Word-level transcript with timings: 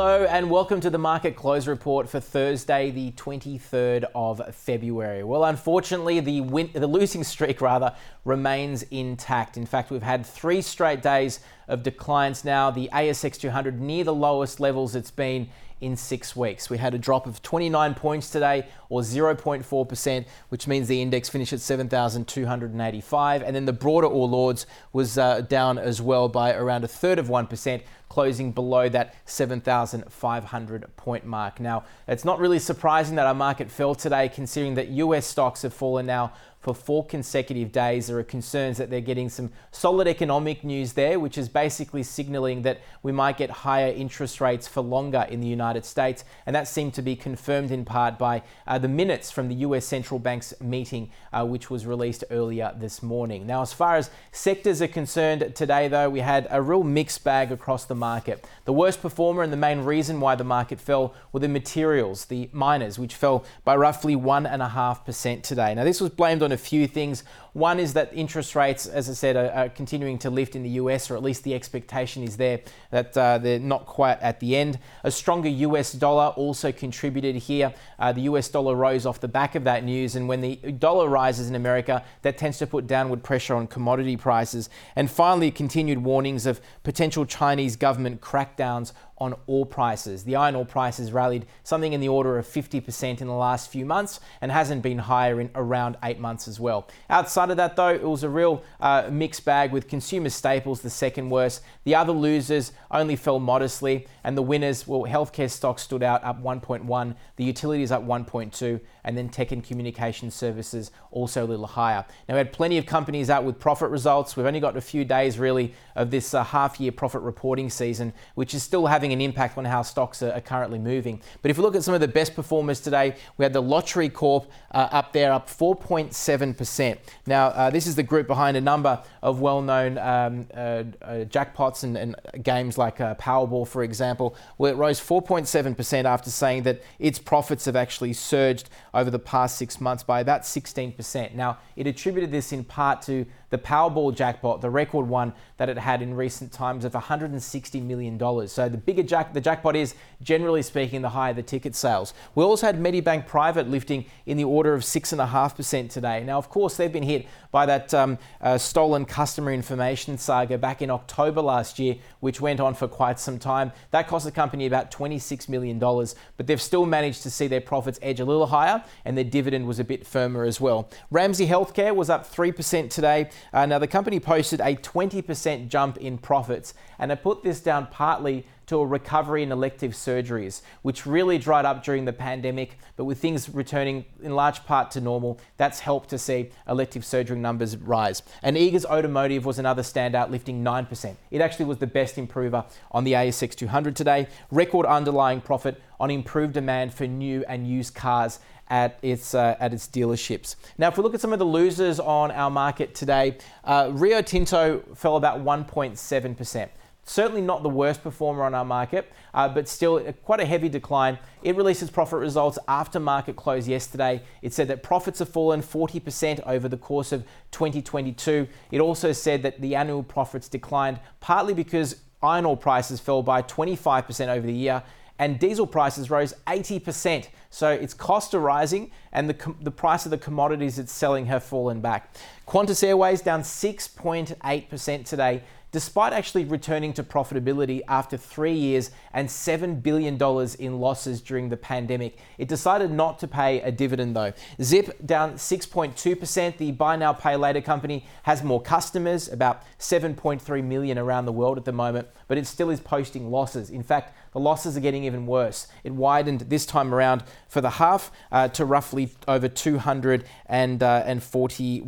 Hello 0.00 0.24
and 0.24 0.48
welcome 0.48 0.80
to 0.80 0.88
the 0.88 0.96
market 0.96 1.36
close 1.36 1.66
report 1.68 2.08
for 2.08 2.20
Thursday, 2.20 2.90
the 2.90 3.10
23rd 3.12 4.04
of 4.14 4.40
February. 4.56 5.22
Well, 5.22 5.44
unfortunately, 5.44 6.20
the 6.20 6.40
win- 6.40 6.70
the 6.72 6.86
losing 6.86 7.22
streak 7.22 7.60
rather 7.60 7.94
remains 8.24 8.82
intact. 8.84 9.58
In 9.58 9.66
fact, 9.66 9.90
we've 9.90 10.02
had 10.02 10.24
3 10.24 10.62
straight 10.62 11.02
days 11.02 11.40
of 11.70 11.82
declines 11.82 12.44
now. 12.44 12.70
The 12.70 12.90
ASX 12.92 13.38
200 13.40 13.80
near 13.80 14.04
the 14.04 14.14
lowest 14.14 14.60
levels 14.60 14.94
it's 14.94 15.10
been 15.12 15.48
in 15.80 15.96
six 15.96 16.36
weeks. 16.36 16.68
We 16.68 16.76
had 16.76 16.92
a 16.92 16.98
drop 16.98 17.26
of 17.26 17.40
29 17.40 17.94
points 17.94 18.28
today, 18.28 18.66
or 18.90 19.00
0.4%, 19.00 20.26
which 20.50 20.66
means 20.66 20.88
the 20.88 21.00
index 21.00 21.30
finished 21.30 21.54
at 21.54 21.60
7,285. 21.60 23.42
And 23.42 23.56
then 23.56 23.64
the 23.64 23.72
broader 23.72 24.06
All 24.08 24.34
Ords 24.34 24.66
was 24.92 25.16
uh, 25.16 25.40
down 25.42 25.78
as 25.78 26.02
well 26.02 26.28
by 26.28 26.52
around 26.52 26.84
a 26.84 26.88
third 26.88 27.18
of 27.18 27.28
1%, 27.28 27.80
closing 28.10 28.52
below 28.52 28.90
that 28.90 29.14
7,500 29.24 30.96
point 30.96 31.24
mark. 31.24 31.60
Now, 31.60 31.84
it's 32.06 32.26
not 32.26 32.40
really 32.40 32.58
surprising 32.58 33.16
that 33.16 33.26
our 33.26 33.34
market 33.34 33.70
fell 33.70 33.94
today, 33.94 34.28
considering 34.28 34.74
that 34.74 34.88
US 34.88 35.24
stocks 35.24 35.62
have 35.62 35.72
fallen 35.72 36.04
now 36.04 36.32
for 36.60 36.74
four 36.74 37.04
consecutive 37.06 37.72
days. 37.72 38.06
There 38.08 38.18
are 38.18 38.22
concerns 38.22 38.76
that 38.76 38.90
they're 38.90 39.00
getting 39.00 39.28
some 39.30 39.50
solid 39.72 40.06
economic 40.06 40.62
news 40.62 40.92
there, 40.92 41.18
which 41.18 41.38
is 41.38 41.48
basically 41.48 42.02
signaling 42.02 42.62
that 42.62 42.80
we 43.02 43.12
might 43.12 43.38
get 43.38 43.50
higher 43.50 43.90
interest 43.92 44.40
rates 44.42 44.68
for 44.68 44.82
longer 44.82 45.26
in 45.30 45.40
the 45.40 45.46
United 45.48 45.86
States. 45.86 46.22
And 46.44 46.54
that 46.54 46.68
seemed 46.68 46.92
to 46.94 47.02
be 47.02 47.16
confirmed 47.16 47.70
in 47.70 47.84
part 47.86 48.18
by 48.18 48.42
uh, 48.66 48.78
the 48.78 48.88
minutes 48.88 49.30
from 49.30 49.48
the 49.48 49.54
US 49.56 49.86
Central 49.86 50.20
Bank's 50.20 50.52
meeting, 50.60 51.10
uh, 51.32 51.46
which 51.46 51.70
was 51.70 51.86
released 51.86 52.24
earlier 52.30 52.74
this 52.76 53.02
morning. 53.02 53.46
Now, 53.46 53.62
as 53.62 53.72
far 53.72 53.96
as 53.96 54.10
sectors 54.30 54.82
are 54.82 54.88
concerned 54.88 55.52
today, 55.56 55.88
though, 55.88 56.10
we 56.10 56.20
had 56.20 56.46
a 56.50 56.60
real 56.60 56.82
mixed 56.84 57.24
bag 57.24 57.50
across 57.50 57.86
the 57.86 57.94
market. 57.94 58.46
The 58.66 58.72
worst 58.74 59.00
performer 59.00 59.42
and 59.42 59.52
the 59.52 59.56
main 59.56 59.80
reason 59.80 60.20
why 60.20 60.34
the 60.34 60.44
market 60.44 60.78
fell 60.78 61.14
were 61.32 61.40
the 61.40 61.48
materials, 61.48 62.26
the 62.26 62.50
miners, 62.52 62.98
which 62.98 63.14
fell 63.14 63.44
by 63.64 63.76
roughly 63.76 64.14
1.5% 64.14 65.42
today. 65.42 65.74
Now, 65.74 65.84
this 65.84 66.02
was 66.02 66.10
blamed 66.10 66.42
on 66.42 66.49
on 66.50 66.52
a 66.52 66.58
few 66.58 66.86
things. 66.88 67.22
One 67.52 67.78
is 67.78 67.94
that 67.94 68.10
interest 68.12 68.54
rates, 68.54 68.86
as 68.86 69.08
I 69.08 69.12
said, 69.12 69.36
are, 69.36 69.50
are 69.52 69.68
continuing 69.68 70.18
to 70.18 70.30
lift 70.30 70.54
in 70.56 70.62
the 70.62 70.68
US, 70.82 71.10
or 71.10 71.16
at 71.16 71.22
least 71.22 71.44
the 71.44 71.54
expectation 71.54 72.22
is 72.24 72.36
there 72.36 72.60
that 72.90 73.16
uh, 73.16 73.38
they're 73.38 73.58
not 73.58 73.86
quite 73.86 74.20
at 74.20 74.40
the 74.40 74.56
end. 74.56 74.78
A 75.04 75.10
stronger 75.10 75.48
US 75.48 75.92
dollar 75.92 76.26
also 76.36 76.72
contributed 76.72 77.36
here. 77.36 77.72
Uh, 77.98 78.12
the 78.12 78.22
US 78.22 78.48
dollar 78.48 78.74
rose 78.74 79.06
off 79.06 79.20
the 79.20 79.28
back 79.28 79.54
of 79.54 79.64
that 79.64 79.84
news, 79.84 80.16
and 80.16 80.28
when 80.28 80.40
the 80.40 80.56
dollar 80.56 81.08
rises 81.08 81.48
in 81.48 81.54
America, 81.54 82.04
that 82.22 82.36
tends 82.36 82.58
to 82.58 82.66
put 82.66 82.86
downward 82.86 83.22
pressure 83.22 83.54
on 83.54 83.66
commodity 83.66 84.16
prices. 84.16 84.68
And 84.96 85.08
finally, 85.10 85.50
continued 85.50 85.98
warnings 85.98 86.46
of 86.46 86.60
potential 86.82 87.26
Chinese 87.26 87.76
government 87.76 88.20
crackdowns 88.20 88.92
on 89.20 89.34
all 89.46 89.66
prices. 89.66 90.24
The 90.24 90.36
iron 90.36 90.54
ore 90.54 90.64
price 90.64 90.96
has 90.96 91.12
rallied 91.12 91.46
something 91.62 91.92
in 91.92 92.00
the 92.00 92.08
order 92.08 92.38
of 92.38 92.46
50% 92.46 93.20
in 93.20 93.26
the 93.26 93.34
last 93.34 93.70
few 93.70 93.84
months 93.84 94.18
and 94.40 94.50
hasn't 94.50 94.82
been 94.82 94.96
higher 94.98 95.40
in 95.40 95.50
around 95.54 95.98
eight 96.02 96.18
months 96.18 96.48
as 96.48 96.58
well. 96.58 96.88
Outside 97.10 97.50
of 97.50 97.58
that, 97.58 97.76
though, 97.76 97.88
it 97.90 98.02
was 98.02 98.22
a 98.22 98.30
real 98.30 98.64
uh, 98.80 99.08
mixed 99.12 99.44
bag 99.44 99.72
with 99.72 99.88
consumer 99.88 100.30
staples 100.30 100.80
the 100.80 100.88
second 100.90 101.28
worst. 101.28 101.60
The 101.84 101.94
other 101.94 102.12
losers 102.12 102.72
only 102.90 103.14
fell 103.14 103.38
modestly, 103.38 104.06
and 104.24 104.38
the 104.38 104.42
winners, 104.42 104.86
well, 104.88 105.02
healthcare 105.02 105.50
stocks 105.50 105.82
stood 105.82 106.02
out 106.02 106.24
up 106.24 106.42
1.1, 106.42 107.16
the 107.36 107.44
utilities 107.44 107.92
up 107.92 108.02
1.2, 108.04 108.80
and 109.04 109.18
then 109.18 109.28
tech 109.28 109.52
and 109.52 109.62
communication 109.62 110.30
services 110.30 110.90
also 111.10 111.44
a 111.44 111.48
little 111.48 111.66
higher. 111.66 112.06
Now, 112.28 112.34
we 112.34 112.38
had 112.38 112.54
plenty 112.54 112.78
of 112.78 112.86
companies 112.86 113.28
out 113.28 113.44
with 113.44 113.58
profit 113.58 113.90
results. 113.90 114.36
We've 114.36 114.46
only 114.46 114.60
got 114.60 114.78
a 114.78 114.80
few 114.80 115.04
days 115.04 115.38
really 115.38 115.74
of 115.94 116.10
this 116.10 116.32
uh, 116.32 116.42
half 116.42 116.80
year 116.80 116.92
profit 116.92 117.20
reporting 117.20 117.68
season, 117.68 118.14
which 118.34 118.54
is 118.54 118.62
still 118.62 118.86
having 118.86 119.09
having 119.10 119.22
an 119.22 119.26
impact 119.30 119.58
on 119.58 119.64
how 119.64 119.82
stocks 119.82 120.22
are, 120.22 120.40
currently 120.40 120.78
moving. 120.78 121.20
But 121.42 121.50
if 121.50 121.58
we 121.58 121.62
look 121.62 121.74
at 121.76 121.82
some 121.82 121.94
of 121.94 122.00
the 122.00 122.08
best 122.08 122.34
performers 122.34 122.80
today, 122.80 123.16
we 123.36 123.44
had 123.44 123.52
the 123.52 123.62
Lottery 123.62 124.08
Corp 124.08 124.46
uh, 124.72 124.88
up 124.92 125.12
there, 125.12 125.32
up 125.32 125.48
4.7%. 125.48 126.96
Now, 127.26 127.48
uh, 127.48 127.70
this 127.70 127.86
is 127.86 127.96
the 127.96 128.02
group 128.02 128.26
behind 128.26 128.56
a 128.56 128.60
number 128.60 129.02
of 129.22 129.40
well 129.40 129.62
known 129.62 129.98
um, 129.98 130.46
uh, 130.54 130.58
uh, 130.58 130.84
jackpots 131.26 131.84
and, 131.84 131.96
and, 131.96 132.14
games 132.42 132.76
like 132.78 133.00
uh, 133.00 133.14
Powerball, 133.16 133.66
for 133.66 133.82
example, 133.82 134.34
where 134.56 134.72
it 134.72 134.76
rose 134.76 135.00
4.7% 135.00 136.04
after 136.04 136.30
saying 136.30 136.62
that 136.64 136.82
its 136.98 137.18
profits 137.18 137.64
have 137.64 137.76
actually 137.76 138.12
surged 138.12 138.68
over 138.94 139.10
the 139.10 139.18
past 139.18 139.56
six 139.56 139.80
months 139.80 140.02
by 140.02 140.20
about 140.20 140.42
16%. 140.42 141.34
Now, 141.34 141.58
it 141.76 141.86
attributed 141.86 142.30
this 142.30 142.52
in 142.52 142.64
part 142.64 143.02
to 143.02 143.26
the 143.50 143.58
Powerball 143.58 144.14
jackpot, 144.14 144.60
the 144.60 144.70
record 144.70 145.08
one 145.08 145.32
that 145.56 145.68
it 145.68 145.76
had 145.76 146.02
in 146.02 146.14
recent 146.14 146.52
times 146.52 146.84
of 146.84 146.92
$160 146.92 147.82
million. 147.82 148.18
So 148.48 148.68
the 148.68 148.76
biggest 148.78 148.99
bigger 149.00 149.08
jack 149.08 149.32
the 149.32 149.40
jackpot 149.40 149.74
is, 149.76 149.94
generally 150.22 150.60
speaking, 150.62 151.00
the 151.02 151.08
higher 151.10 151.32
the 151.32 151.42
ticket 151.42 151.74
sales. 151.74 152.12
We 152.34 152.44
also 152.44 152.66
had 152.66 152.78
Medibank 152.78 153.26
Private 153.26 153.68
lifting 153.70 154.04
in 154.26 154.36
the 154.36 154.44
order 154.44 154.74
of 154.74 154.82
6.5% 154.82 155.88
today. 155.90 156.22
Now, 156.24 156.36
of 156.36 156.48
course, 156.50 156.76
they've 156.76 156.92
been 156.92 157.04
hit 157.04 157.26
by 157.50 157.64
that 157.66 157.94
um, 157.94 158.18
uh, 158.42 158.58
stolen 158.58 159.04
customer 159.06 159.52
information 159.52 160.18
saga 160.18 160.58
back 160.58 160.82
in 160.82 160.90
October 160.90 161.40
last 161.40 161.78
year, 161.78 161.96
which 162.20 162.40
went 162.42 162.60
on 162.60 162.74
for 162.74 162.86
quite 162.86 163.18
some 163.18 163.38
time. 163.38 163.72
That 163.90 164.06
cost 164.06 164.24
the 164.26 164.30
company 164.30 164.66
about 164.66 164.90
$26 164.90 165.48
million, 165.48 165.78
but 165.78 166.46
they've 166.46 166.60
still 166.60 166.84
managed 166.86 167.22
to 167.22 167.30
see 167.30 167.46
their 167.46 167.60
profits 167.62 167.98
edge 168.02 168.20
a 168.20 168.24
little 168.26 168.46
higher 168.48 168.84
and 169.06 169.16
their 169.16 169.24
dividend 169.24 169.66
was 169.66 169.78
a 169.78 169.84
bit 169.84 170.06
firmer 170.06 170.44
as 170.44 170.60
well. 170.60 170.88
Ramsay 171.10 171.46
Healthcare 171.46 171.94
was 171.96 172.10
up 172.10 172.30
3% 172.30 172.90
today. 172.90 173.30
Uh, 173.54 173.64
now, 173.66 173.78
the 173.78 173.88
company 173.88 174.20
posted 174.20 174.60
a 174.60 174.76
20% 174.76 175.68
jump 175.68 175.96
in 175.96 176.18
profits, 176.18 176.74
and 176.98 177.10
I 177.10 177.14
put 177.14 177.42
this 177.42 177.60
down 177.60 177.86
partly 177.90 178.46
to 178.70 178.76
a 178.78 178.86
recovery 178.86 179.42
in 179.42 179.50
elective 179.50 179.92
surgeries, 179.94 180.62
which 180.82 181.04
really 181.04 181.38
dried 181.38 181.64
up 181.64 181.82
during 181.84 182.04
the 182.04 182.12
pandemic. 182.12 182.78
But 182.96 183.02
with 183.04 183.18
things 183.18 183.48
returning 183.50 184.04
in 184.22 184.36
large 184.36 184.64
part 184.64 184.92
to 184.92 185.00
normal, 185.00 185.40
that's 185.56 185.80
helped 185.80 186.08
to 186.10 186.18
see 186.18 186.50
elective 186.68 187.04
surgery 187.04 187.36
numbers 187.36 187.76
rise. 187.76 188.22
And 188.44 188.56
Eagers 188.56 188.84
Automotive 188.86 189.44
was 189.44 189.58
another 189.58 189.82
standout, 189.82 190.30
lifting 190.30 190.62
9%. 190.62 191.16
It 191.32 191.40
actually 191.40 191.64
was 191.64 191.78
the 191.78 191.88
best 191.88 192.16
improver 192.16 192.64
on 192.92 193.02
the 193.02 193.14
ASX 193.14 193.56
200 193.56 193.96
today. 193.96 194.28
Record 194.52 194.86
underlying 194.86 195.40
profit 195.40 195.82
on 195.98 196.08
improved 196.12 196.52
demand 196.52 196.94
for 196.94 197.08
new 197.08 197.44
and 197.48 197.66
used 197.66 197.94
cars 197.96 198.38
at 198.68 199.00
its 199.02 199.34
uh, 199.34 199.56
at 199.58 199.72
its 199.74 199.88
dealerships. 199.88 200.54
Now, 200.78 200.86
if 200.86 200.96
we 200.96 201.02
look 201.02 201.14
at 201.14 201.20
some 201.20 201.32
of 201.32 201.40
the 201.40 201.44
losers 201.44 201.98
on 201.98 202.30
our 202.30 202.50
market 202.52 202.94
today, 202.94 203.36
uh, 203.64 203.90
Rio 203.92 204.22
Tinto 204.22 204.84
fell 204.94 205.16
about 205.16 205.44
1.7 205.44 206.36
percent 206.36 206.70
certainly 207.04 207.40
not 207.40 207.62
the 207.62 207.68
worst 207.68 208.02
performer 208.02 208.44
on 208.44 208.54
our 208.54 208.64
market, 208.64 209.10
uh, 209.34 209.48
but 209.48 209.68
still 209.68 210.00
quite 210.24 210.40
a 210.40 210.44
heavy 210.44 210.68
decline. 210.68 211.18
It 211.42 211.56
releases 211.56 211.90
profit 211.90 212.18
results 212.18 212.58
after 212.68 213.00
market 213.00 213.36
close 213.36 213.66
yesterday. 213.68 214.22
It 214.42 214.52
said 214.52 214.68
that 214.68 214.82
profits 214.82 215.18
have 215.20 215.28
fallen 215.28 215.62
40% 215.62 216.40
over 216.46 216.68
the 216.68 216.76
course 216.76 217.12
of 217.12 217.24
2022. 217.52 218.46
It 218.70 218.80
also 218.80 219.12
said 219.12 219.42
that 219.42 219.60
the 219.60 219.74
annual 219.74 220.02
profits 220.02 220.48
declined 220.48 221.00
partly 221.20 221.54
because 221.54 221.96
iron 222.22 222.44
ore 222.44 222.56
prices 222.56 223.00
fell 223.00 223.22
by 223.22 223.42
25% 223.42 224.28
over 224.28 224.46
the 224.46 224.52
year 224.54 224.82
and 225.18 225.38
diesel 225.38 225.66
prices 225.66 226.08
rose 226.10 226.32
80%. 226.46 227.28
So 227.50 227.70
its 227.70 227.92
costs 227.92 228.32
are 228.32 228.38
rising 228.40 228.90
and 229.12 229.28
the, 229.28 229.34
com- 229.34 229.58
the 229.60 229.70
price 229.70 230.06
of 230.06 230.10
the 230.10 230.16
commodities 230.18 230.78
it's 230.78 230.92
selling 230.92 231.26
have 231.26 231.44
fallen 231.44 231.82
back. 231.82 232.14
Qantas 232.48 232.82
Airways 232.82 233.20
down 233.20 233.42
6.8% 233.42 235.04
today 235.04 235.42
despite 235.72 236.12
actually 236.12 236.44
returning 236.44 236.92
to 236.92 237.02
profitability 237.02 237.80
after 237.88 238.16
three 238.16 238.54
years 238.54 238.90
and 239.12 239.28
$7 239.28 239.82
billion 239.82 240.14
in 240.58 240.80
losses 240.80 241.20
during 241.20 241.48
the 241.48 241.56
pandemic. 241.56 242.18
It 242.38 242.48
decided 242.48 242.90
not 242.90 243.18
to 243.20 243.28
pay 243.28 243.60
a 243.60 243.70
dividend 243.70 244.16
though. 244.16 244.32
Zip 244.62 244.90
down 245.04 245.34
6.2%. 245.34 246.56
The 246.56 246.72
buy 246.72 246.96
now, 246.96 247.12
pay 247.12 247.36
later 247.36 247.60
company 247.60 248.06
has 248.24 248.42
more 248.42 248.60
customers, 248.60 249.28
about 249.30 249.62
7.3 249.78 250.64
million 250.64 250.98
around 250.98 251.26
the 251.26 251.32
world 251.32 251.56
at 251.58 251.64
the 251.64 251.72
moment, 251.72 252.08
but 252.28 252.36
it 252.38 252.46
still 252.46 252.70
is 252.70 252.80
posting 252.80 253.30
losses. 253.30 253.70
In 253.70 253.82
fact, 253.82 254.14
the 254.32 254.38
losses 254.40 254.76
are 254.76 254.80
getting 254.80 255.04
even 255.04 255.26
worse. 255.26 255.66
It 255.82 255.92
widened 255.92 256.42
this 256.42 256.64
time 256.64 256.94
around 256.94 257.24
for 257.48 257.60
the 257.60 257.68
half 257.70 258.12
uh, 258.30 258.46
to 258.48 258.64
roughly 258.64 259.10
over 259.26 259.48
$241 259.48 260.22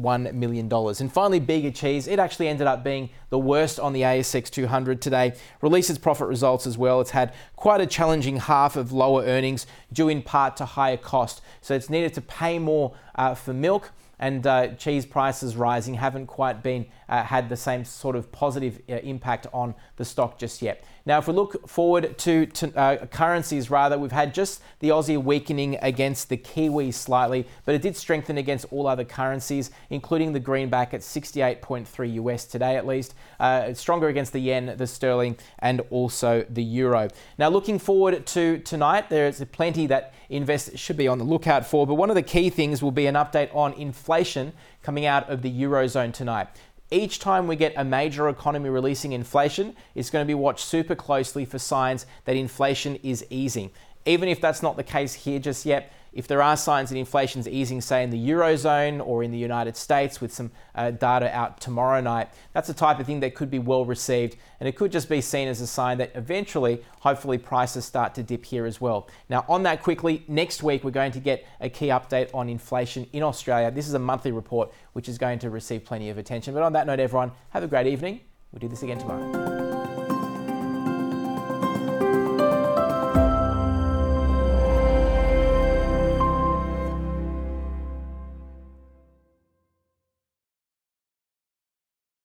uh, 0.09 0.33
million. 0.35 0.73
And 0.73 1.13
finally, 1.13 1.39
Bega 1.39 1.71
Cheese, 1.71 2.09
it 2.09 2.19
actually 2.19 2.49
ended 2.49 2.67
up 2.67 2.83
being 2.83 3.11
the 3.31 3.39
worst 3.39 3.72
first 3.73 3.81
on 3.81 3.93
the 3.95 4.03
ASX 4.03 4.51
200 4.51 5.01
today, 5.01 5.33
released 5.63 5.89
its 5.91 5.99
profit 5.99 6.29
results 6.29 6.67
as 6.67 6.77
well. 6.77 7.01
It's 7.01 7.11
had 7.13 7.33
quite 7.57 7.81
a 7.81 7.87
challenging 7.87 8.37
half 8.39 8.77
of 8.77 8.93
lower 8.93 9.25
earnings 9.25 9.67
due 9.93 10.09
in 10.09 10.21
part 10.23 10.57
to 10.59 10.65
higher 10.65 10.99
cost. 10.99 11.41
So 11.63 11.75
it's 11.75 11.89
needed 11.89 12.13
to 12.15 12.21
pay 12.21 12.59
more 12.59 12.95
uh, 13.15 13.35
for 13.35 13.53
milk 13.55 13.93
and 14.19 14.47
uh, 14.47 14.69
cheese 14.75 15.07
prices 15.07 15.57
rising 15.57 15.95
haven't 15.95 16.27
quite 16.27 16.63
been 16.63 16.87
uh, 17.13 17.23
had 17.23 17.51
the 17.51 17.57
same 17.57 17.85
sort 17.85 18.17
of 18.17 18.33
positive 18.33 18.81
uh, 18.89 18.95
impact 18.97 19.47
on 19.53 19.75
the 19.97 20.05
stock 20.05 20.39
just 20.39 20.63
yet. 20.63 20.83
Now, 21.05 21.19
if 21.19 21.27
we 21.29 21.35
look 21.35 21.69
forward 21.69 22.17
to, 22.19 22.47
to 22.47 22.75
uh, 22.75 23.05
currencies, 23.07 23.69
rather, 23.71 23.99
we've 23.99 24.11
had 24.13 24.33
just 24.33 24.63
the 24.81 24.89
Aussie 24.89 25.23
weakening 25.23 25.77
against 25.83 26.31
the 26.31 26.39
Kiwi 26.39 26.91
slightly, 26.93 27.47
but 27.67 27.75
it 27.75 27.83
did 27.83 27.97
strengthen 27.97 28.39
against 28.39 28.65
all 28.71 28.87
other 28.87 29.05
currencies, 29.05 29.71
including 29.91 30.33
the 30.33 30.41
greenback 30.41 30.95
at 30.95 31.01
68.3 31.03 32.15
US 32.15 32.47
today 32.47 32.77
at 32.77 32.87
least. 32.87 33.15
Uh, 33.39 33.75
stronger 33.75 34.09
against 34.09 34.33
the 34.33 34.39
yen, 34.41 34.75
the 34.79 34.87
sterling, 34.87 35.37
and 35.59 35.83
also 35.91 36.47
the 36.49 36.63
euro. 36.63 37.09
Now, 37.37 37.51
looking 37.51 37.79
forward 37.79 38.25
to 38.29 38.59
tonight, 38.61 39.11
there's 39.11 39.45
plenty 39.53 39.87
that 39.89 40.15
investors 40.31 40.81
should 40.81 40.97
be 40.97 41.09
on 41.09 41.19
the 41.19 41.25
lookout 41.25 41.67
for, 41.67 41.87
but 41.87 41.95
one 41.95 42.09
of 42.09 42.17
the 42.17 42.23
key 42.23 42.49
things 42.49 42.83
will 42.83 42.91
be 42.93 43.07
an 43.07 43.17
update 43.17 43.55
on 43.55 43.75
inflation 43.75 44.55
coming 44.83 45.05
out 45.05 45.29
of 45.29 45.43
the 45.43 45.51
Eurozone 45.63 46.13
tonight. 46.15 46.47
Each 46.93 47.19
time 47.19 47.47
we 47.47 47.57
get 47.57 47.73
a 47.79 47.85
major 47.85 48.29
economy 48.29 48.69
releasing 48.69 49.13
inflation, 49.13 49.75
it's 49.95 50.11
going 50.11 50.23
to 50.23 50.27
be 50.27 50.35
watched 50.35 50.61
super 50.61 50.95
closely 50.95 51.47
for 51.47 51.59
signs 51.59 52.05
that 52.27 52.37
inflation 52.37 52.97
is 52.97 53.25
easing. 53.31 53.71
Even 54.05 54.29
if 54.29 54.43
that's 54.43 54.63
not 54.63 54.77
the 54.77 54.83
case 54.85 55.15
here 55.15 55.39
just 55.39 55.65
yet, 55.65 55.91
if 56.13 56.27
there 56.29 56.43
are 56.43 56.57
signs 56.57 56.91
that 56.91 56.97
inflation's 56.99 57.49
easing, 57.49 57.81
say 57.81 58.03
in 58.03 58.11
the 58.11 58.29
Eurozone 58.31 59.05
or 59.05 59.23
in 59.23 59.31
the 59.31 59.39
United 59.39 59.77
States 59.77 60.21
with 60.21 60.33
some 60.33 60.51
uh, 60.75 60.91
data 60.91 61.35
out 61.35 61.61
tomorrow 61.61 62.01
night, 62.01 62.29
that's 62.53 62.69
the 62.69 62.75
type 62.75 63.01
of 63.01 63.07
thing 63.07 63.21
that 63.21 63.35
could 63.35 63.51
be 63.51 63.59
well 63.59 63.85
received. 63.85 64.37
And 64.61 64.69
it 64.69 64.77
could 64.77 64.93
just 64.93 65.09
be 65.09 65.21
seen 65.21 65.49
as 65.49 65.61
a 65.61 65.67
sign 65.67 65.99
that 65.99 66.13
eventually, 66.15 66.83
hopefully, 67.01 67.39
prices 67.39 67.85
start 67.85 68.15
to 68.17 68.23
dip 68.23 68.45
here 68.45 68.67
as 68.67 68.81
well. 68.81 69.09
Now, 69.29 69.45
on 69.49 69.63
that 69.65 69.83
quickly, 69.83 70.25
next 70.29 70.63
week 70.63 70.85
we're 70.85 70.91
going 70.91 71.13
to 71.13 71.21
get 71.21 71.47
a 71.61 71.69
key 71.71 71.87
update 71.89 72.29
on 72.35 72.49
inflation 72.49 73.07
in 73.13 73.23
Australia. 73.23 73.71
This 73.71 73.89
is 73.89 73.95
a 73.95 73.99
monthly 73.99 74.33
report 74.33 74.73
which 74.93 75.09
is 75.09 75.17
going 75.19 75.39
to 75.41 75.51
receive 75.51 75.85
plenty 75.85 76.11
of 76.11 76.19
attention. 76.19 76.53
But 76.53 76.63
on 76.63 76.75
that 76.75 76.87
note, 76.87 77.01
everyone, 77.01 77.33
have 77.51 77.63
a 77.63 77.69
great 77.69 77.87
evening. 77.87 78.21
We'll 78.53 78.61
do 78.61 78.69
this 78.69 78.83
again 78.83 78.99
tomorrow. 78.99 79.61